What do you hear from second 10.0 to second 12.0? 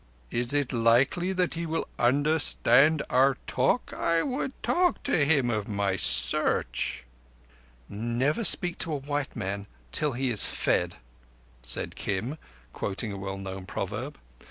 he is fed," said